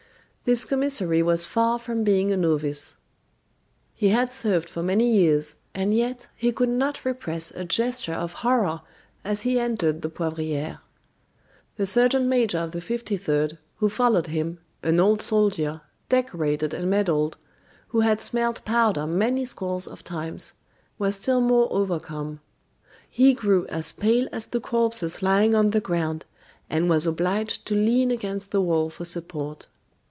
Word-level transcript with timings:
This 0.43 0.65
commissary 0.65 1.21
was 1.21 1.45
far 1.45 1.77
from 1.77 2.03
being 2.03 2.31
a 2.31 2.35
novice. 2.35 2.97
He 3.93 4.09
had 4.09 4.33
served 4.33 4.71
for 4.71 4.81
many 4.81 5.07
years, 5.07 5.53
and 5.75 5.93
yet 5.93 6.29
he 6.35 6.51
could 6.51 6.67
not 6.67 7.05
repress 7.05 7.51
a 7.51 7.63
gesture 7.63 8.15
of 8.15 8.33
horror 8.41 8.81
as 9.23 9.43
he 9.43 9.59
entered 9.59 10.01
the 10.01 10.09
Poivriere. 10.09 10.79
The 11.77 11.85
sergeant 11.85 12.25
major 12.25 12.57
of 12.57 12.71
the 12.71 12.79
53d, 12.79 13.59
who 13.75 13.87
followed 13.87 14.27
him, 14.27 14.57
an 14.81 14.99
old 14.99 15.21
soldier, 15.21 15.81
decorated 16.09 16.73
and 16.73 16.89
medaled 16.91 17.37
who 17.89 17.99
had 17.99 18.19
smelt 18.19 18.65
powder 18.65 19.05
many 19.05 19.45
scores 19.45 19.85
of 19.85 20.03
times 20.03 20.53
was 20.97 21.15
still 21.15 21.39
more 21.41 21.67
overcome. 21.69 22.39
He 23.07 23.35
grew 23.35 23.67
as 23.67 23.91
pale 23.91 24.27
as 24.31 24.47
the 24.47 24.59
corpses 24.59 25.21
lying 25.21 25.53
on 25.53 25.69
the 25.69 25.79
ground, 25.79 26.25
and 26.67 26.89
was 26.89 27.05
obliged 27.05 27.67
to 27.67 27.75
lean 27.75 28.09
against 28.09 28.49
the 28.49 28.59
wall 28.59 28.89
for 28.89 29.05
support. 29.05 29.67